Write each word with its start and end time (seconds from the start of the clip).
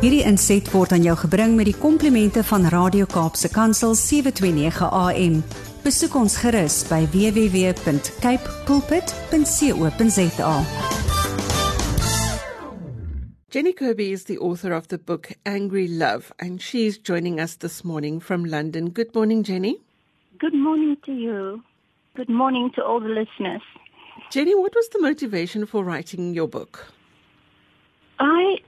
Hierdie 0.00 0.22
inset 0.24 0.64
word 0.72 0.94
aan 0.96 1.02
jou 1.04 1.12
gebring 1.20 1.58
met 1.58 1.66
die 1.68 1.76
komplimente 1.76 2.40
van 2.48 2.62
Radio 2.72 3.04
Kaapse 3.04 3.50
Kansel 3.52 3.92
729 3.92 4.86
AM. 4.96 5.34
Besoek 5.84 6.14
ons 6.16 6.38
gerus 6.40 6.78
by 6.88 7.02
www.cape 7.12 8.54
pulpit.co.za. 8.64 10.54
Jenny 13.52 13.74
Kirby 13.76 14.08
is 14.12 14.24
the 14.24 14.38
author 14.38 14.72
of 14.72 14.88
the 14.88 14.96
book 14.96 15.36
Angry 15.44 15.86
Love, 15.86 16.32
and 16.40 16.62
she's 16.62 16.96
joining 16.96 17.38
us 17.38 17.56
this 17.56 17.84
morning 17.84 18.20
from 18.20 18.46
London. 18.46 18.88
Good 18.88 19.14
morning, 19.14 19.44
Jenny. 19.44 19.76
Good 20.38 20.54
morning 20.54 20.96
to 21.04 21.12
you. 21.12 21.62
Good 22.16 22.30
morning 22.30 22.72
to 22.76 22.82
all 22.82 23.00
the 23.00 23.12
listeners. 23.12 23.60
Jenny, 24.32 24.54
what 24.54 24.72
was 24.74 24.88
the 24.88 25.00
motivation 25.02 25.66
for 25.66 25.84
writing 25.84 26.32
your 26.32 26.48
book? 26.48 26.86
I 28.18 28.60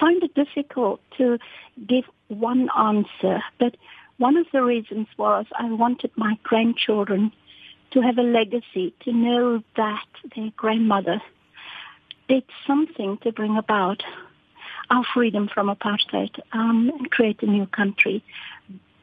find 0.00 0.22
it 0.22 0.34
difficult 0.34 1.00
to 1.18 1.38
give 1.86 2.04
one 2.28 2.68
answer, 2.76 3.42
but 3.58 3.76
one 4.16 4.36
of 4.36 4.46
the 4.52 4.62
reasons 4.62 5.06
was 5.16 5.46
I 5.58 5.70
wanted 5.72 6.10
my 6.16 6.38
grandchildren 6.42 7.32
to 7.92 8.00
have 8.00 8.18
a 8.18 8.22
legacy, 8.22 8.94
to 9.04 9.12
know 9.12 9.62
that 9.76 10.06
their 10.36 10.50
grandmother 10.56 11.20
did 12.28 12.44
something 12.66 13.18
to 13.22 13.32
bring 13.32 13.56
about 13.56 14.02
our 14.90 15.04
freedom 15.14 15.48
from 15.52 15.68
apartheid 15.68 16.38
um, 16.52 16.92
and 16.98 17.10
create 17.10 17.42
a 17.42 17.46
new 17.46 17.66
country. 17.66 18.22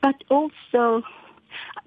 But 0.02 0.16
also, 0.30 1.04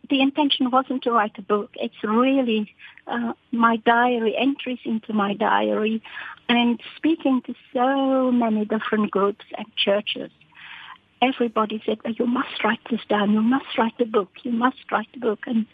the 0.09 0.21
intention 0.21 0.71
wasn't 0.71 1.03
to 1.05 1.13
write 1.13 1.39
a 1.39 1.43
book. 1.43 1.71
It's 1.77 2.03
really 2.03 2.75
uh, 3.07 3.33
my 3.53 3.77
diary, 3.77 4.37
entries 4.37 4.81
into 4.85 5.13
my 5.13 5.35
diary, 5.35 6.03
and 6.49 6.81
speaking 6.97 7.43
to 7.47 7.55
so 7.73 8.33
many 8.33 8.65
different 8.65 9.11
groups 9.11 9.45
and 9.57 9.67
churches. 9.77 10.31
Everybody 11.23 11.83
said, 11.85 11.99
well, 12.05 12.15
you 12.15 12.27
must 12.27 12.65
write 12.65 12.81
this 12.91 13.01
down. 13.09 13.33
You 13.33 13.43
must 13.43 13.67
write 13.77 13.97
the 13.99 14.07
book. 14.07 14.31
You 14.43 14.53
must 14.53 14.91
write 14.91 15.09
the 15.13 15.21
book. 15.21 15.41
And 15.47 15.67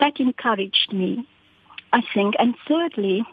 that 0.00 0.20
encouraged 0.20 0.92
me, 0.92 1.26
I 1.92 2.02
think. 2.14 2.34
And 2.38 2.54
thirdly, 2.68 3.24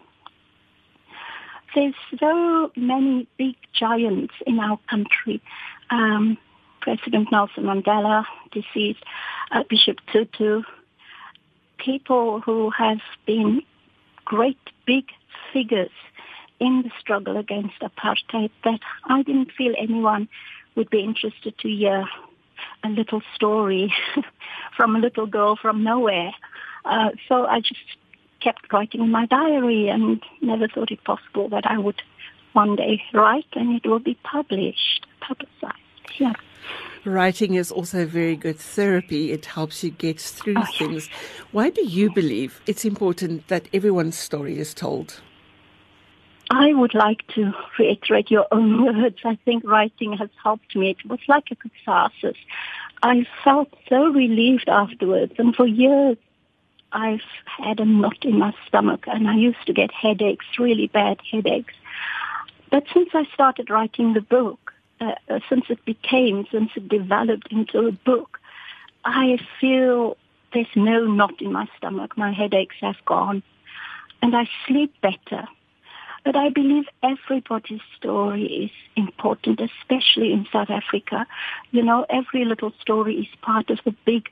there's 1.75 1.95
so 2.19 2.71
many 2.75 3.27
big 3.37 3.55
giants 3.73 4.33
in 4.47 4.59
our 4.59 4.79
country. 4.89 5.41
Um, 5.89 6.37
President 6.83 7.31
Nelson 7.31 7.63
Mandela, 7.63 8.25
deceased, 8.51 9.03
uh, 9.51 9.63
Bishop 9.69 9.99
Tutu, 10.11 10.63
people 11.77 12.41
who 12.41 12.69
have 12.71 12.99
been 13.25 13.61
great 14.25 14.59
big 14.85 15.05
figures 15.53 15.91
in 16.59 16.81
the 16.83 16.91
struggle 16.99 17.37
against 17.37 17.79
apartheid 17.79 18.51
that 18.65 18.81
I 19.05 19.23
didn't 19.23 19.53
feel 19.57 19.73
anyone 19.77 20.27
would 20.75 20.89
be 20.89 20.99
interested 20.99 21.57
to 21.59 21.69
hear 21.69 22.05
a 22.83 22.89
little 22.89 23.21
story 23.33 23.93
from 24.75 24.97
a 24.97 24.99
little 24.99 25.25
girl 25.25 25.55
from 25.55 25.83
nowhere. 25.83 26.33
Uh, 26.83 27.11
so 27.29 27.45
I 27.45 27.61
just 27.61 27.79
kept 28.41 28.71
writing 28.73 29.01
in 29.01 29.09
my 29.09 29.25
diary 29.25 29.87
and 29.87 30.21
never 30.41 30.67
thought 30.67 30.91
it 30.91 31.03
possible 31.05 31.47
that 31.49 31.65
I 31.65 31.77
would 31.77 32.01
one 32.51 32.75
day 32.75 33.01
write 33.13 33.47
and 33.53 33.73
it 33.73 33.87
will 33.87 33.99
be 33.99 34.17
published, 34.23 35.07
publicized. 35.21 35.82
Yeah. 36.17 36.33
Writing 37.05 37.55
is 37.55 37.71
also 37.71 38.05
very 38.05 38.35
good 38.35 38.57
therapy. 38.57 39.31
It 39.31 39.45
helps 39.45 39.83
you 39.83 39.91
get 39.91 40.19
through 40.21 40.55
Oh, 40.57 40.65
things. 40.77 41.09
Why 41.51 41.69
do 41.69 41.85
you 41.85 42.09
believe 42.13 42.61
it's 42.65 42.85
important 42.85 43.47
that 43.49 43.67
everyone's 43.73 44.17
story 44.17 44.57
is 44.57 44.73
told? 44.73 45.19
I 46.49 46.73
would 46.73 46.93
like 46.93 47.27
to 47.35 47.53
reiterate 47.77 48.31
your 48.31 48.47
own 48.51 48.85
words. 49.01 49.17
I 49.25 49.37
think 49.43 49.63
writing 49.65 50.13
has 50.13 50.29
helped 50.41 50.75
me. 50.75 50.91
It 50.91 51.09
was 51.09 51.19
like 51.27 51.51
a 51.51 51.55
catharsis. 51.55 52.37
I 53.01 53.25
felt 53.43 53.73
so 53.89 54.07
relieved 54.07 54.69
afterwards, 54.69 55.33
and 55.37 55.53
for 55.53 55.67
years 55.67 56.17
I've 56.93 57.21
had 57.45 57.79
a 57.81 57.85
knot 57.85 58.23
in 58.23 58.39
my 58.39 58.53
stomach, 58.67 59.05
and 59.07 59.27
I 59.27 59.35
used 59.35 59.65
to 59.65 59.73
get 59.73 59.91
headaches, 59.91 60.45
really 60.57 60.87
bad 60.87 61.19
headaches. 61.29 61.73
But 62.71 62.85
since 62.93 63.09
I 63.13 63.25
started 63.33 63.69
writing 63.69 64.13
the 64.13 64.21
book, 64.21 64.62
uh, 65.29 65.39
since 65.49 65.65
it 65.69 65.83
became, 65.85 66.45
since 66.51 66.71
it 66.75 66.87
developed 66.87 67.51
into 67.51 67.87
a 67.87 67.91
book, 67.91 68.39
I 69.05 69.37
feel 69.59 70.17
there's 70.53 70.75
no 70.75 71.05
knot 71.05 71.41
in 71.41 71.51
my 71.51 71.67
stomach. 71.77 72.17
My 72.17 72.31
headaches 72.31 72.75
have 72.81 73.03
gone, 73.05 73.43
and 74.21 74.35
I 74.35 74.47
sleep 74.67 74.93
better. 75.01 75.47
But 76.23 76.35
I 76.37 76.49
believe 76.49 76.85
everybody's 77.01 77.81
story 77.97 78.45
is 78.45 78.71
important, 78.95 79.59
especially 79.59 80.31
in 80.31 80.47
South 80.53 80.69
Africa. 80.69 81.27
You 81.71 81.83
know, 81.83 82.05
every 82.09 82.45
little 82.45 82.71
story 82.79 83.15
is 83.15 83.27
part 83.41 83.69
of 83.69 83.79
the 83.83 83.93
big, 84.05 84.29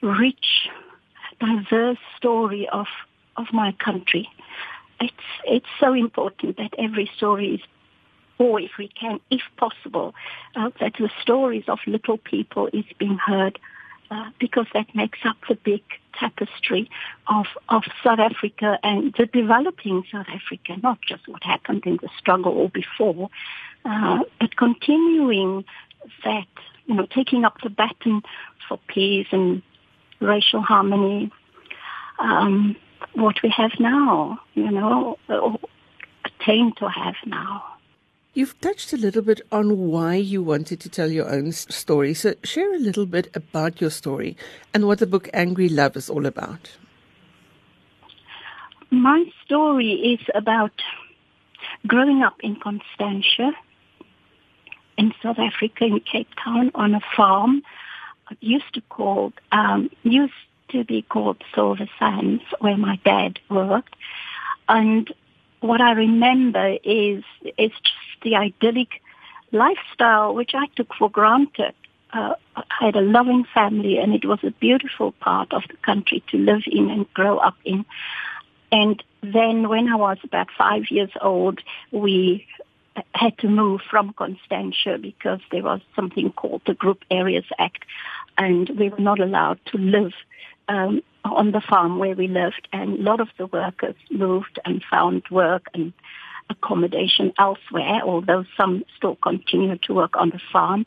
rich, 0.00 0.68
diverse 1.38 1.98
story 2.16 2.66
of, 2.68 2.86
of 3.36 3.46
my 3.52 3.72
country. 3.72 4.28
It's, 5.00 5.14
it's 5.44 5.66
so 5.78 5.92
important 5.92 6.56
that 6.56 6.74
every 6.78 7.10
story 7.16 7.56
is, 7.56 7.60
or 8.38 8.60
if 8.60 8.72
we 8.78 8.88
can, 8.88 9.20
if 9.30 9.42
possible, 9.56 10.14
uh, 10.56 10.70
that 10.80 10.94
the 10.98 11.10
stories 11.22 11.64
of 11.68 11.78
little 11.86 12.18
people 12.18 12.68
is 12.72 12.84
being 12.98 13.18
heard 13.18 13.58
uh, 14.10 14.30
because 14.38 14.66
that 14.72 14.86
makes 14.94 15.18
up 15.24 15.36
the 15.48 15.54
big 15.54 15.82
tapestry 16.18 16.90
of, 17.26 17.46
of 17.68 17.82
South 18.02 18.18
Africa 18.18 18.78
and 18.82 19.14
the 19.18 19.26
developing 19.26 20.04
South 20.10 20.26
Africa, 20.28 20.76
not 20.82 20.98
just 21.06 21.28
what 21.28 21.42
happened 21.42 21.82
in 21.84 21.98
the 22.00 22.08
struggle 22.18 22.52
or 22.52 22.68
before, 22.70 23.28
uh, 23.84 24.20
but 24.40 24.56
continuing 24.56 25.64
that, 26.24 26.46
you 26.86 26.94
know, 26.94 27.06
taking 27.14 27.44
up 27.44 27.56
the 27.62 27.70
baton 27.70 28.22
for 28.68 28.78
peace 28.88 29.26
and 29.30 29.62
racial 30.20 30.62
harmony, 30.62 31.30
um, 32.18 32.76
what 33.14 33.36
we 33.42 33.50
have 33.50 33.72
now, 33.78 34.40
you 34.54 34.70
know, 34.70 35.18
or 35.28 35.58
attain 36.24 36.72
to 36.76 36.88
have 36.88 37.14
now. 37.26 37.77
You've 38.34 38.60
touched 38.60 38.92
a 38.92 38.96
little 38.96 39.22
bit 39.22 39.40
on 39.50 39.88
why 39.88 40.14
you 40.14 40.42
wanted 40.42 40.80
to 40.80 40.88
tell 40.88 41.10
your 41.10 41.28
own 41.28 41.52
story. 41.52 42.14
So, 42.14 42.34
share 42.44 42.74
a 42.74 42.78
little 42.78 43.06
bit 43.06 43.30
about 43.34 43.80
your 43.80 43.90
story 43.90 44.36
and 44.72 44.86
what 44.86 44.98
the 44.98 45.06
book 45.06 45.28
Angry 45.32 45.68
Love 45.68 45.96
is 45.96 46.08
all 46.10 46.26
about. 46.26 46.76
My 48.90 49.24
story 49.44 49.92
is 49.92 50.20
about 50.34 50.72
growing 51.86 52.22
up 52.22 52.36
in 52.40 52.56
Constantia 52.56 53.52
in 54.98 55.14
South 55.22 55.38
Africa, 55.38 55.84
in 55.84 56.00
Cape 56.00 56.28
Town, 56.42 56.70
on 56.74 56.94
a 56.94 57.00
farm. 57.16 57.62
Used 58.40 58.74
to 58.74 58.82
called 58.82 59.32
um, 59.52 59.90
used 60.02 60.34
to 60.68 60.84
be 60.84 61.00
called 61.00 61.42
Silver 61.54 61.88
Sands, 61.98 62.42
where 62.60 62.76
my 62.76 62.96
dad 63.04 63.38
worked. 63.48 63.96
And 64.68 65.10
what 65.60 65.80
I 65.80 65.92
remember 65.92 66.76
is 66.84 67.24
is 67.56 67.70
just 67.70 68.22
the 68.22 68.36
idyllic 68.36 69.00
lifestyle 69.52 70.34
which 70.34 70.52
I 70.54 70.66
took 70.76 70.94
for 70.94 71.10
granted. 71.10 71.74
Uh, 72.12 72.34
I 72.56 72.62
had 72.80 72.96
a 72.96 73.02
loving 73.02 73.44
family, 73.52 73.98
and 73.98 74.14
it 74.14 74.24
was 74.24 74.38
a 74.42 74.50
beautiful 74.50 75.12
part 75.12 75.52
of 75.52 75.62
the 75.68 75.76
country 75.76 76.22
to 76.30 76.38
live 76.38 76.62
in 76.66 76.90
and 76.90 77.12
grow 77.12 77.38
up 77.38 77.56
in. 77.64 77.84
And 78.72 79.02
then 79.22 79.68
when 79.68 79.88
I 79.88 79.96
was 79.96 80.18
about 80.24 80.48
five 80.56 80.84
years 80.90 81.10
old, 81.20 81.60
we 81.92 82.46
had 83.14 83.36
to 83.38 83.48
move 83.48 83.80
from 83.90 84.12
Constantia 84.14 84.98
because 84.98 85.40
there 85.50 85.62
was 85.62 85.80
something 85.94 86.32
called 86.32 86.62
the 86.66 86.74
Group 86.74 87.04
Areas 87.10 87.44
Act, 87.58 87.84
and 88.36 88.68
we 88.70 88.88
were 88.88 89.00
not 89.00 89.20
allowed 89.20 89.60
to 89.66 89.78
live 89.78 90.12
um, 90.68 91.02
on 91.24 91.50
the 91.52 91.60
farm 91.60 91.98
where 91.98 92.14
we 92.14 92.28
lived. 92.28 92.68
And 92.72 93.00
a 93.00 93.02
lot 93.02 93.20
of 93.20 93.28
the 93.38 93.46
workers 93.46 93.96
moved 94.10 94.58
and 94.64 94.82
found 94.90 95.22
work 95.30 95.66
and 95.74 95.92
accommodation 96.50 97.32
elsewhere, 97.38 98.00
although 98.04 98.44
some 98.56 98.84
still 98.96 99.16
continued 99.16 99.82
to 99.82 99.94
work 99.94 100.16
on 100.16 100.30
the 100.30 100.40
farm. 100.52 100.86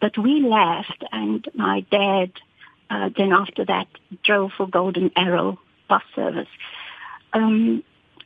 But 0.00 0.16
we 0.16 0.40
left, 0.40 1.04
and 1.12 1.46
my 1.54 1.80
dad 1.90 2.32
uh, 2.90 3.08
then 3.16 3.32
after 3.32 3.64
that 3.64 3.88
drove 4.22 4.52
for 4.56 4.66
Golden 4.66 5.10
Arrow 5.16 5.58
bus 5.88 6.02
service. 6.14 6.48
Um, 7.32 7.82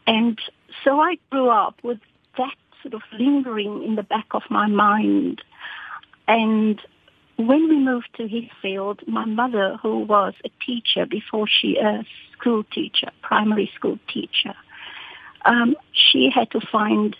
and 0.06 0.38
so 0.84 1.00
I 1.00 1.18
grew 1.30 1.48
up 1.48 1.78
with 1.82 2.00
that 2.36 2.54
sort 2.82 2.94
of 2.94 3.02
lingering 3.12 3.84
in 3.84 3.94
the 3.94 4.02
back 4.02 4.26
of 4.32 4.42
my 4.50 4.66
mind. 4.66 5.42
And 6.26 6.80
when 7.36 7.68
we 7.68 7.78
moved 7.78 8.08
to 8.16 8.28
Heathfield, 8.28 9.06
my 9.06 9.24
mother, 9.24 9.76
who 9.82 10.00
was 10.00 10.34
a 10.44 10.50
teacher 10.64 11.06
before 11.06 11.46
she 11.46 11.76
a 11.76 12.04
school 12.32 12.64
teacher, 12.64 13.10
primary 13.22 13.70
school 13.74 13.98
teacher, 14.12 14.54
um, 15.44 15.76
she 15.92 16.30
had 16.34 16.50
to 16.52 16.60
find 16.60 17.16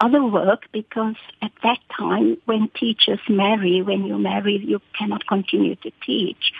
other 0.00 0.24
work 0.24 0.62
because 0.72 1.16
at 1.42 1.52
that 1.62 1.78
time, 1.96 2.38
when 2.46 2.68
teachers 2.68 3.20
marry, 3.28 3.82
when 3.82 4.04
you 4.04 4.18
marry, 4.18 4.56
you 4.56 4.80
cannot 4.98 5.26
continue 5.26 5.76
to 5.76 5.92
teach. 6.04 6.52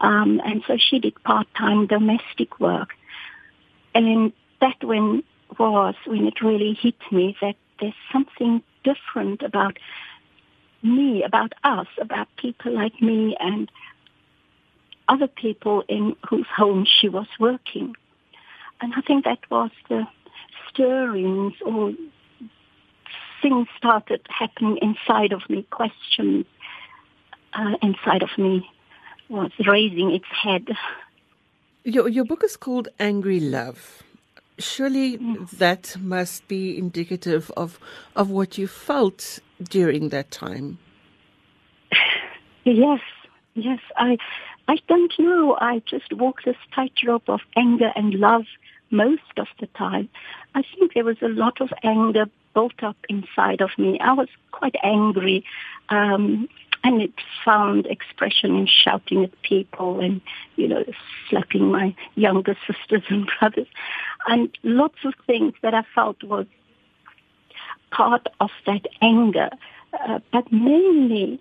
Um, 0.00 0.40
and 0.44 0.62
so 0.66 0.76
she 0.76 0.98
did 0.98 1.22
part-time 1.22 1.86
domestic 1.86 2.58
work. 2.58 2.90
And 3.94 4.32
that 4.60 4.82
when 4.82 5.22
was 5.58 5.94
when 6.06 6.26
it 6.26 6.40
really 6.42 6.74
hit 6.80 6.94
me 7.10 7.36
that 7.40 7.56
there's 7.80 7.94
something 8.12 8.62
different 8.84 9.42
about 9.42 9.78
me, 10.82 11.22
about 11.22 11.52
us, 11.64 11.86
about 12.00 12.28
people 12.36 12.72
like 12.72 13.00
me 13.00 13.36
and 13.38 13.70
other 15.08 15.26
people 15.26 15.82
in 15.88 16.16
whose 16.28 16.46
homes 16.54 16.88
she 17.00 17.08
was 17.08 17.26
working. 17.38 17.94
And 18.80 18.94
I 18.96 19.00
think 19.02 19.24
that 19.24 19.40
was 19.50 19.70
the 19.88 20.06
stirrings 20.68 21.54
or 21.64 21.92
things 23.42 23.68
started 23.76 24.20
happening 24.28 24.78
inside 24.80 25.32
of 25.32 25.42
me, 25.48 25.66
questions 25.70 26.46
uh, 27.52 27.76
inside 27.82 28.22
of 28.22 28.30
me 28.38 28.68
was 29.28 29.50
raising 29.66 30.12
its 30.12 30.26
head. 30.42 30.68
Your, 31.84 32.08
your 32.08 32.24
book 32.24 32.44
is 32.44 32.56
called 32.56 32.88
Angry 32.98 33.40
Love. 33.40 34.02
Surely 34.60 35.16
that 35.52 35.96
must 36.00 36.46
be 36.48 36.78
indicative 36.78 37.50
of, 37.56 37.78
of 38.14 38.30
what 38.30 38.58
you 38.58 38.66
felt 38.66 39.40
during 39.62 40.10
that 40.10 40.30
time. 40.30 40.78
Yes, 42.62 43.00
yes. 43.54 43.78
I, 43.96 44.18
I 44.68 44.76
don't 44.86 45.12
know. 45.18 45.56
I 45.58 45.80
just 45.86 46.12
walk 46.12 46.44
this 46.44 46.58
tightrope 46.74 47.26
of 47.26 47.40
anger 47.56 47.90
and 47.96 48.12
love 48.12 48.44
most 48.90 49.38
of 49.38 49.46
the 49.60 49.66
time. 49.68 50.10
I 50.54 50.62
think 50.62 50.92
there 50.92 51.04
was 51.04 51.16
a 51.22 51.28
lot 51.28 51.60
of 51.62 51.70
anger 51.82 52.26
built 52.54 52.82
up 52.82 52.96
inside 53.08 53.60
of 53.60 53.70
me. 53.78 53.98
I 54.00 54.12
was 54.12 54.28
quite 54.52 54.74
angry, 54.82 55.44
um, 55.88 56.48
and 56.82 57.02
it 57.02 57.12
found 57.44 57.86
expression 57.86 58.56
in 58.56 58.66
shouting 58.66 59.24
at 59.24 59.42
people 59.42 60.00
and, 60.00 60.20
you 60.56 60.68
know, 60.68 60.84
slapping 61.28 61.70
my 61.70 61.94
younger 62.14 62.56
sisters 62.66 63.02
and 63.08 63.30
brothers, 63.38 63.66
and 64.26 64.56
lots 64.62 64.98
of 65.04 65.14
things 65.26 65.54
that 65.62 65.74
I 65.74 65.84
felt 65.94 66.22
was 66.22 66.46
part 67.90 68.26
of 68.40 68.50
that 68.66 68.86
anger. 69.02 69.50
Uh, 69.92 70.20
but 70.32 70.50
mainly 70.52 71.40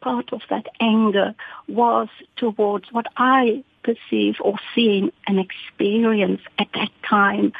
part 0.00 0.32
of 0.32 0.42
that 0.50 0.66
anger 0.80 1.34
was 1.68 2.08
towards 2.36 2.92
what 2.92 3.06
I 3.16 3.64
perceive 3.82 4.36
or 4.40 4.56
see 4.74 5.12
and 5.26 5.38
experience 5.38 6.42
at 6.58 6.68
that 6.74 6.90
time 7.08 7.52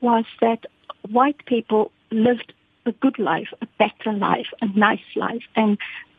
was 0.00 0.24
that 0.40 0.66
white 1.10 1.44
people 1.46 1.90
lived 2.10 2.52
a 2.86 2.92
good 2.92 3.18
life, 3.18 3.48
a 3.60 3.66
better 3.78 4.12
life, 4.12 4.48
a 4.60 4.66
nice 4.78 5.00
life. 5.16 5.42
And 5.56 5.78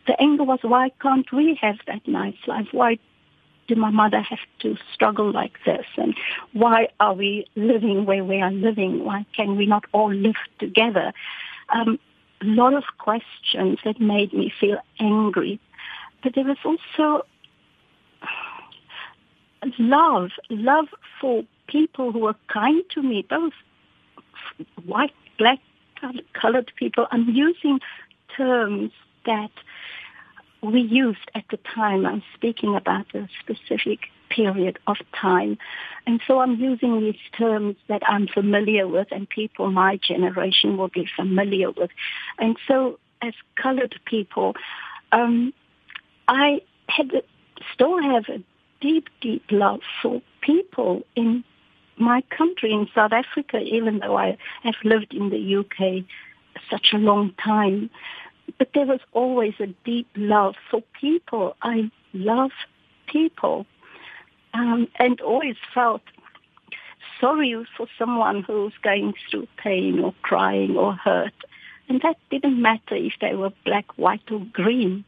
the 0.10 0.20
anger 0.20 0.44
was, 0.44 0.58
why 0.64 0.90
can't 1.00 1.32
we 1.32 1.56
have 1.62 1.78
that 1.86 2.08
nice 2.08 2.42
life? 2.48 2.70
Why 2.72 2.98
did 3.68 3.78
my 3.78 3.92
mother 3.92 4.20
have 4.22 4.40
to 4.62 4.76
struggle 4.92 5.32
like 5.32 5.54
this? 5.68 5.86
And 5.98 6.16
why 6.54 6.88
are 7.00 7.14
we 7.14 7.46
living 7.56 8.06
where 8.06 8.24
we 8.24 8.42
are 8.42 8.52
living? 8.52 9.06
Why 9.06 9.24
can 9.36 9.56
we 9.56 9.68
not 9.68 9.86
all 9.92 10.12
live 10.12 10.42
together? 10.58 11.14
Um, 11.70 12.00
a 12.42 12.46
lot 12.46 12.74
of 12.74 12.86
questions 12.98 13.78
that 13.86 14.02
made 14.02 14.34
me 14.34 14.52
feel 14.60 14.80
angry. 15.00 15.60
But 16.24 16.34
there 16.34 16.46
was 16.46 16.58
also 16.66 17.28
love, 19.78 20.32
love 20.50 20.88
for 21.22 21.44
people 21.68 22.12
who 22.12 22.20
were 22.20 22.36
kind 22.48 22.84
to 22.96 23.04
me, 23.04 23.28
both 23.30 23.54
white, 24.86 25.14
black, 25.38 25.60
colored 26.34 26.72
people. 26.78 27.06
I'm 27.12 27.30
using 27.30 27.80
terms 28.36 28.92
that 29.28 29.52
we 30.62 30.82
used 30.82 31.30
at 31.36 31.46
the 31.50 31.58
time. 31.58 32.06
I'm 32.06 32.24
speaking 32.36 32.76
about 32.76 33.06
a 33.14 33.28
specific 33.40 34.00
period 34.30 34.78
of 34.88 34.98
time. 35.20 35.58
And 36.06 36.22
so 36.28 36.40
I'm 36.40 36.56
using 36.56 37.00
these 37.00 37.20
terms 37.38 37.76
that 37.88 38.04
I'm 38.08 38.28
familiar 38.28 38.88
with 38.88 39.08
and 39.12 39.28
people 39.28 39.72
my 39.72 39.98
generation 39.98 40.78
will 40.78 40.90
be 40.90 41.08
familiar 41.16 41.72
with. 41.72 41.90
And 42.38 42.58
so 42.68 43.00
as 43.22 43.34
colored 43.56 44.00
people, 44.06 44.56
um, 45.12 45.54
I 46.28 46.62
had 46.88 47.12
still 47.74 48.02
have 48.02 48.26
a 48.30 48.42
deep, 48.82 49.08
deep 49.22 49.44
love 49.52 49.82
for 50.02 50.22
people 50.42 51.04
in 51.16 51.44
my 51.98 52.22
country, 52.30 52.72
in 52.72 52.88
South 52.96 53.12
Africa, 53.12 53.60
even 53.60 54.00
though 54.00 54.18
I 54.18 54.38
have 54.64 54.76
lived 54.84 55.14
in 55.14 55.30
the 55.30 55.58
UK 55.58 56.06
such 56.70 56.88
a 56.94 56.98
long 56.98 57.34
time. 57.44 57.90
But 58.58 58.70
there 58.74 58.86
was 58.86 59.00
always 59.14 59.54
a 59.60 59.68
deep 59.86 60.08
love 60.16 60.56
for 60.70 60.82
people. 61.00 61.56
I 61.62 61.92
love 62.14 62.52
people 63.08 63.66
um, 64.54 64.88
and 64.98 65.20
always 65.22 65.56
felt 65.74 66.02
sorry 67.20 67.56
for 67.76 67.88
someone 67.98 68.44
who's 68.44 68.74
going 68.82 69.14
through 69.30 69.48
pain 69.58 70.00
or 70.00 70.14
crying 70.22 70.78
or 70.78 70.94
hurt. 70.94 71.34
And 71.88 72.02
that 72.02 72.18
didn't 72.30 72.62
matter 72.62 72.96
if 72.96 73.14
they 73.20 73.36
were 73.36 73.52
black, 73.66 73.98
white, 73.98 74.32
or 74.32 74.46
green. 74.54 75.04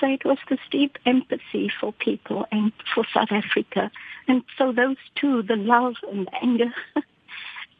So 0.00 0.06
it 0.06 0.24
was 0.24 0.38
this 0.48 0.60
deep 0.70 0.96
empathy 1.04 1.70
for 1.80 1.92
people 1.92 2.46
and 2.50 2.72
for 2.94 3.04
South 3.12 3.32
Africa. 3.32 3.90
And 4.28 4.42
so 4.56 4.72
those 4.72 4.96
two, 5.16 5.42
the 5.42 5.56
love 5.56 5.94
and 6.10 6.28
anger, 6.40 6.72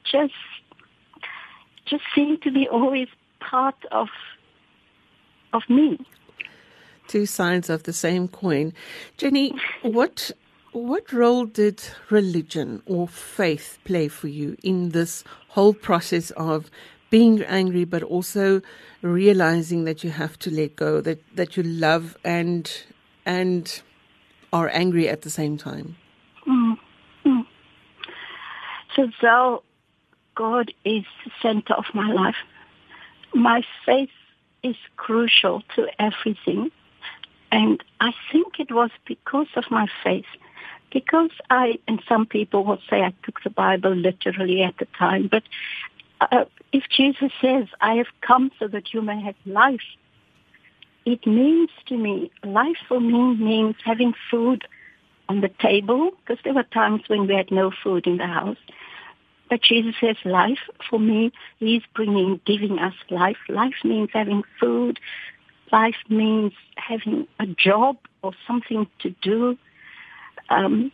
just 0.04 0.34
just 1.86 2.04
seem 2.14 2.38
to 2.38 2.50
be 2.50 2.68
always 2.68 3.08
part 3.40 3.76
of 3.90 4.08
of 5.52 5.62
me. 5.68 5.98
Two 7.08 7.26
sides 7.26 7.68
of 7.68 7.82
the 7.82 7.92
same 7.92 8.28
coin. 8.28 8.72
Jenny, 9.16 9.54
what 9.82 10.30
what 10.72 11.12
role 11.12 11.44
did 11.44 11.82
religion 12.08 12.82
or 12.86 13.06
faith 13.06 13.78
play 13.84 14.08
for 14.08 14.28
you 14.28 14.56
in 14.62 14.90
this 14.90 15.22
whole 15.48 15.74
process 15.74 16.30
of 16.32 16.70
being 17.10 17.42
angry 17.42 17.84
but 17.84 18.02
also 18.02 18.62
realizing 19.02 19.84
that 19.84 20.02
you 20.02 20.10
have 20.10 20.38
to 20.38 20.50
let 20.50 20.74
go, 20.76 21.02
that, 21.02 21.20
that 21.36 21.56
you 21.56 21.62
love 21.62 22.16
and 22.24 22.84
and 23.26 23.82
are 24.52 24.70
angry 24.72 25.08
at 25.08 25.22
the 25.22 25.30
same 25.30 25.58
time? 25.58 25.96
Mm. 26.48 26.78
Mm. 27.26 27.46
So 28.96 29.08
though 29.20 29.62
God 30.34 30.72
is 30.84 31.04
the 31.24 31.30
center 31.42 31.74
of 31.74 31.84
my 31.92 32.10
life, 32.12 32.36
my 33.34 33.62
faith 33.84 34.10
is 34.62 34.76
crucial 34.96 35.62
to 35.76 35.88
everything. 35.98 36.70
And 37.50 37.82
I 38.00 38.12
think 38.30 38.58
it 38.58 38.72
was 38.72 38.90
because 39.06 39.48
of 39.56 39.64
my 39.70 39.86
faith. 40.02 40.26
Because 40.92 41.30
I, 41.48 41.78
and 41.88 42.02
some 42.08 42.26
people 42.26 42.64
will 42.64 42.80
say 42.88 43.02
I 43.02 43.14
took 43.24 43.42
the 43.42 43.50
Bible 43.50 43.94
literally 43.94 44.62
at 44.62 44.76
the 44.78 44.86
time, 44.98 45.26
but 45.26 45.42
uh, 46.20 46.44
if 46.72 46.84
Jesus 46.88 47.32
says, 47.40 47.66
I 47.80 47.94
have 47.94 48.06
come 48.20 48.50
so 48.58 48.68
that 48.68 48.94
you 48.94 49.02
may 49.02 49.20
have 49.20 49.34
life, 49.46 49.80
it 51.04 51.26
means 51.26 51.70
to 51.86 51.96
me, 51.96 52.30
life 52.44 52.76
for 52.88 53.00
me 53.00 53.34
means 53.34 53.76
having 53.84 54.14
food 54.30 54.64
on 55.28 55.40
the 55.40 55.48
table, 55.48 56.12
because 56.20 56.42
there 56.44 56.54
were 56.54 56.62
times 56.62 57.02
when 57.08 57.26
we 57.26 57.34
had 57.34 57.50
no 57.50 57.72
food 57.82 58.06
in 58.06 58.18
the 58.18 58.26
house. 58.26 58.58
But 59.52 59.60
Jesus 59.60 59.94
says 60.00 60.16
life 60.24 60.64
for 60.88 60.98
me, 60.98 61.30
He's 61.58 61.82
bringing, 61.94 62.40
giving 62.46 62.78
us 62.78 62.94
life. 63.10 63.36
Life 63.50 63.74
means 63.84 64.08
having 64.10 64.44
food. 64.58 64.98
Life 65.70 66.00
means 66.08 66.54
having 66.76 67.28
a 67.38 67.44
job 67.44 67.98
or 68.22 68.32
something 68.46 68.86
to 69.00 69.10
do. 69.20 69.58
Um, 70.48 70.90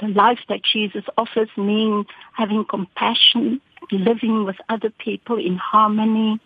the 0.00 0.06
life 0.06 0.38
that 0.48 0.60
Jesus 0.62 1.02
offers 1.18 1.48
means 1.56 2.06
having 2.34 2.64
compassion, 2.64 3.60
living 3.90 4.44
with 4.44 4.56
other 4.68 4.90
people 4.90 5.36
in 5.36 5.56
harmony. 5.56 6.38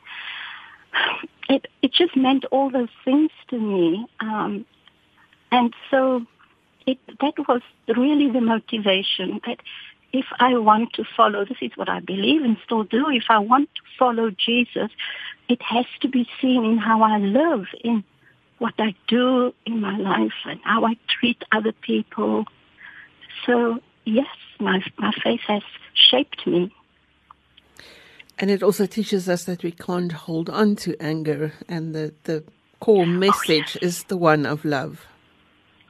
It 1.51 1.67
it 1.83 1.93
just 1.93 2.17
meant 2.17 2.47
all 2.47 2.71
those 2.71 2.89
things 3.05 3.33
to 3.51 3.59
me, 3.59 4.07
um, 4.21 4.65
and 5.53 5.75
so 5.91 6.23
it 6.87 6.99
that 7.21 7.35
was 7.47 7.61
really 7.87 8.31
the 8.31 8.41
motivation 8.41 9.43
that 9.47 9.59
if 10.19 10.27
I 10.39 10.57
want 10.59 10.93
to 10.95 11.05
follow, 11.17 11.45
this 11.45 11.59
is 11.61 11.73
what 11.77 11.89
I 11.89 12.01
believe 12.01 12.43
and 12.43 12.57
still 12.65 12.85
do. 12.85 13.09
If 13.09 13.25
I 13.29 13.39
want 13.39 13.69
to 13.77 13.83
follow 13.99 14.31
Jesus, 14.31 14.91
it 15.49 15.63
has 15.63 15.87
to 16.01 16.09
be 16.09 16.29
seen 16.41 16.65
in 16.65 16.79
how 16.79 17.03
I 17.03 17.19
live, 17.19 17.67
in 17.83 18.05
what 18.59 18.75
I 18.79 18.95
do 19.07 19.55
in 19.65 19.81
my 19.81 19.97
life, 19.97 20.39
and 20.45 20.61
how 20.65 20.85
I 20.85 20.97
treat 21.09 21.43
other 21.53 21.73
people. 21.73 22.45
So 23.45 23.81
yes, 24.05 24.27
my 24.59 24.83
my 24.99 25.13
faith 25.23 25.41
has 25.47 25.63
shaped 25.95 26.47
me. 26.47 26.73
And 28.41 28.51
it 28.51 28.63
also 28.63 28.87
teaches 28.87 29.29
us 29.29 29.45
that 29.45 29.65
we 29.65 29.73
can't 29.73 30.13
hold 30.13 30.49
on 30.49 30.77
to 30.77 30.91
anger, 31.01 31.53
and 31.69 31.95
the, 31.95 32.15
the 32.25 32.45
core 32.79 33.03
oh, 33.03 33.07
message 33.07 33.77
oh, 33.77 33.83
yes. 33.83 33.89
is 33.89 34.05
the 34.05 34.17
one 34.17 34.47
of 34.47 34.65
love. 34.65 35.05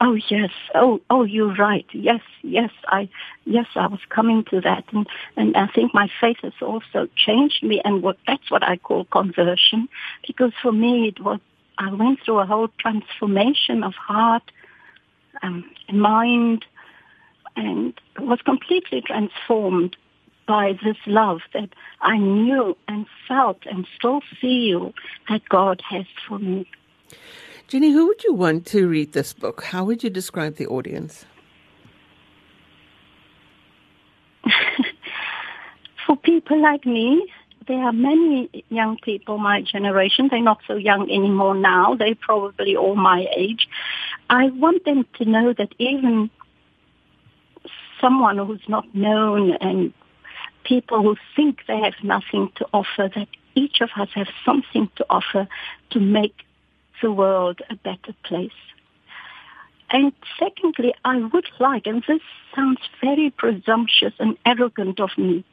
Oh 0.01 0.17
yes. 0.29 0.51
Oh 0.75 1.01
oh, 1.09 1.23
you're 1.23 1.55
right. 1.55 1.85
Yes, 1.91 2.21
yes. 2.41 2.71
I 2.87 3.09
yes, 3.45 3.65
I 3.75 3.87
was 3.87 3.99
coming 4.09 4.45
to 4.45 4.61
that, 4.61 4.85
and 4.93 5.05
and 5.35 5.57
I 5.57 5.67
think 5.67 5.93
my 5.93 6.09
faith 6.21 6.37
has 6.41 6.53
also 6.61 7.07
changed 7.15 7.63
me, 7.63 7.81
and 7.83 8.01
what 8.01 8.17
that's 8.25 8.49
what 8.49 8.63
I 8.63 8.77
call 8.77 9.05
conversion, 9.05 9.89
because 10.25 10.53
for 10.61 10.71
me 10.71 11.09
it 11.09 11.19
was 11.19 11.39
I 11.77 11.91
went 11.93 12.19
through 12.23 12.39
a 12.39 12.45
whole 12.45 12.69
transformation 12.79 13.83
of 13.83 13.93
heart, 13.93 14.51
um, 15.43 15.69
mind, 15.91 16.65
and 17.57 17.93
was 18.19 18.41
completely 18.41 19.01
transformed 19.01 19.97
by 20.47 20.77
this 20.83 20.97
love 21.05 21.41
that 21.53 21.69
I 22.01 22.17
knew 22.17 22.75
and 22.87 23.05
felt 23.27 23.65
and 23.65 23.85
still 23.97 24.21
feel 24.41 24.93
that 25.29 25.47
God 25.47 25.81
has 25.89 26.05
for 26.27 26.39
me. 26.39 26.67
Jenny, 27.69 27.91
who 27.91 28.07
would 28.07 28.23
you 28.23 28.33
want 28.33 28.65
to 28.65 28.87
read 28.87 29.13
this 29.13 29.31
book? 29.31 29.63
How 29.63 29.83
would 29.83 30.03
you 30.03 30.09
describe 30.09 30.55
the 30.55 30.65
audience? 30.65 31.23
for 36.07 36.17
people 36.17 36.59
like 36.59 36.83
me, 36.87 37.31
there 37.67 37.77
are 37.77 37.93
many 37.93 38.65
young 38.69 38.97
people 38.97 39.37
my 39.37 39.61
generation. 39.61 40.29
They're 40.31 40.41
not 40.41 40.61
so 40.65 40.77
young 40.77 41.11
anymore 41.11 41.53
now. 41.53 41.93
They're 41.93 42.15
probably 42.15 42.75
all 42.75 42.95
my 42.95 43.27
age. 43.37 43.67
I 44.31 44.49
want 44.49 44.83
them 44.85 45.05
to 45.19 45.25
know 45.25 45.53
that 45.53 45.71
even 45.77 46.31
someone 48.01 48.39
who's 48.39 48.67
not 48.67 48.95
known 48.95 49.51
and 49.61 49.93
people 50.63 51.03
who 51.03 51.15
think 51.35 51.59
they 51.67 51.77
have 51.77 51.93
nothing 52.01 52.51
to 52.55 52.65
offer, 52.73 53.11
that 53.13 53.27
each 53.53 53.81
of 53.81 53.89
us 53.95 54.09
has 54.15 54.27
something 54.43 54.89
to 54.95 55.05
offer 55.07 55.47
to 55.91 55.99
make 55.99 56.33
the 57.01 57.11
world 57.11 57.61
a 57.69 57.75
better 57.75 58.13
place. 58.23 58.51
And 59.91 60.13
secondly, 60.37 60.93
I 61.03 61.17
would 61.17 61.49
like, 61.59 61.87
and 61.87 62.03
this 62.07 62.21
sounds 62.55 62.79
very 63.01 63.31
presumptuous 63.31 64.13
and 64.19 64.37
arrogant 64.45 64.99
of 64.99 65.09
me, 65.17 65.43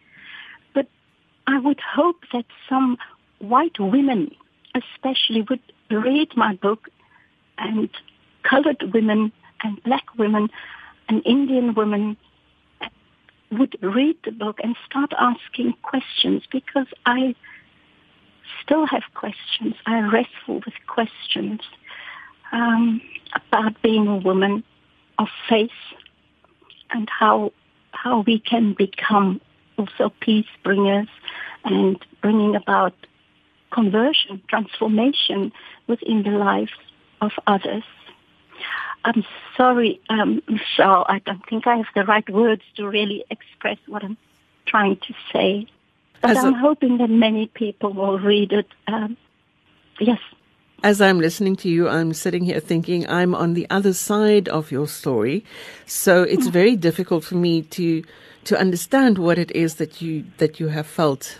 but 0.74 0.86
I 1.46 1.58
would 1.58 1.80
hope 1.80 2.22
that 2.32 2.44
some 2.68 2.98
white 3.38 3.78
women 3.78 4.30
especially 4.74 5.42
would 5.48 5.60
read 5.90 6.36
my 6.36 6.54
book 6.54 6.88
and 7.58 7.88
colored 8.42 8.92
women 8.92 9.32
and 9.62 9.82
black 9.82 10.04
women 10.18 10.50
and 11.08 11.22
Indian 11.24 11.74
women 11.74 12.16
would 13.50 13.76
read 13.80 14.16
the 14.24 14.32
book 14.32 14.58
and 14.62 14.76
start 14.84 15.12
asking 15.18 15.74
questions 15.82 16.42
because 16.50 16.88
I 17.06 17.34
still 18.62 18.86
have 18.86 19.02
questions. 19.14 19.74
I 19.86 20.00
wrestle 20.00 20.45
questions 20.96 21.60
um, 22.52 23.02
about 23.34 23.80
being 23.82 24.06
a 24.08 24.16
woman 24.16 24.64
of 25.18 25.28
faith 25.48 25.80
and 26.90 27.08
how 27.20 27.52
how 27.90 28.20
we 28.20 28.38
can 28.38 28.74
become 28.86 29.40
also 29.78 30.04
peace 30.20 30.52
bringers 30.62 31.08
and 31.64 31.98
bringing 32.22 32.54
about 32.54 32.94
conversion, 33.70 34.42
transformation 34.48 35.52
within 35.86 36.22
the 36.22 36.36
lives 36.48 36.76
of 37.20 37.32
others. 37.46 37.84
I'm 39.04 39.24
sorry, 39.56 40.00
um, 40.08 40.42
Michelle. 40.48 41.04
I 41.08 41.18
don't 41.26 41.44
think 41.48 41.66
I 41.66 41.76
have 41.76 41.92
the 41.94 42.04
right 42.04 42.28
words 42.28 42.62
to 42.76 42.88
really 42.88 43.24
express 43.30 43.78
what 43.86 44.02
I'm 44.02 44.16
trying 44.66 44.96
to 45.08 45.12
say. 45.32 45.66
But 46.22 46.30
As 46.32 46.44
I'm 46.44 46.54
a, 46.54 46.58
hoping 46.58 46.98
that 46.98 47.10
many 47.10 47.46
people 47.62 47.92
will 47.92 48.18
read 48.18 48.52
it. 48.52 48.68
Um, 48.86 49.16
yes. 50.00 50.20
As 50.82 51.00
I'm 51.00 51.18
listening 51.18 51.56
to 51.56 51.68
you, 51.68 51.88
I'm 51.88 52.12
sitting 52.12 52.44
here 52.44 52.60
thinking 52.60 53.08
I'm 53.08 53.34
on 53.34 53.54
the 53.54 53.66
other 53.70 53.92
side 53.92 54.48
of 54.48 54.70
your 54.70 54.86
story. 54.86 55.44
So 55.86 56.22
it's 56.22 56.48
very 56.48 56.76
difficult 56.76 57.24
for 57.24 57.36
me 57.36 57.62
to 57.62 58.04
to 58.44 58.56
understand 58.56 59.18
what 59.18 59.38
it 59.38 59.50
is 59.50 59.76
that 59.76 60.00
you 60.00 60.24
that 60.36 60.60
you 60.60 60.68
have 60.68 60.86
felt. 60.86 61.38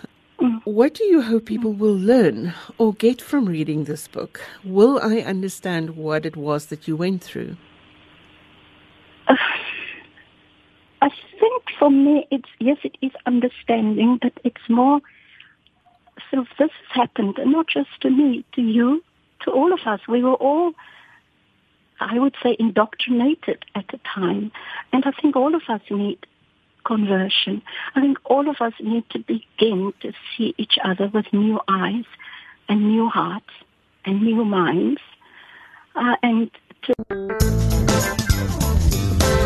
What 0.65 0.95
do 0.95 1.05
you 1.05 1.23
hope 1.23 1.45
people 1.47 1.73
will 1.73 1.97
learn 1.97 2.53
or 2.79 2.93
get 2.93 3.23
from 3.23 3.47
reading 3.47 3.85
this 3.85 4.09
book? 4.09 4.41
Will 4.65 4.99
I 5.01 5.19
understand 5.19 5.97
what 5.97 6.27
it 6.27 6.37
was 6.37 6.67
that 6.67 6.89
you 6.89 6.97
went 6.97 7.23
through? 7.23 7.57
I 9.29 11.09
think 11.39 11.63
for 11.79 11.91
me, 11.91 12.27
it's 12.31 12.49
yes, 12.59 12.79
it 12.83 12.97
is 13.01 13.13
understanding, 13.27 14.19
but 14.21 14.33
it's 14.45 14.69
more. 14.69 15.01
So 16.31 16.45
this 16.59 16.71
has 16.71 16.71
happened, 16.91 17.39
and 17.39 17.53
not 17.53 17.69
just 17.69 17.91
to 18.01 18.11
me, 18.11 18.45
to 18.55 18.63
you, 18.63 19.03
to 19.43 19.51
all 19.51 19.73
of 19.73 19.81
us. 19.87 20.01
We 20.09 20.23
were 20.23 20.35
all, 20.35 20.73
I 22.01 22.19
would 22.19 22.35
say, 22.43 22.57
indoctrinated 22.59 23.65
at 23.75 23.87
the 23.89 24.01
time, 24.15 24.53
and 24.93 25.05
I 25.05 25.13
think 25.13 25.37
all 25.37 25.55
of 25.55 25.63
us 25.69 25.83
need 25.91 26.27
conversion. 26.85 27.63
I 27.95 28.01
think 28.01 28.19
all 28.25 28.49
of 28.49 28.57
us 28.61 28.73
need 28.81 29.05
to 29.11 29.19
begin 29.19 29.93
to 30.01 30.13
see 30.37 30.55
each 30.57 30.79
other 30.85 31.09
with 31.09 31.27
new 31.33 31.61
eyes 31.69 32.05
and 32.69 32.89
new 32.89 33.09
hearts 33.09 33.51
and 34.05 34.23
new 34.23 34.45
minds. 34.45 35.01
Uh, 35.95 36.17
and 36.23 36.51
to 36.83 37.76